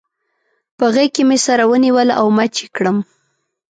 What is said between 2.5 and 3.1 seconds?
يې کړم.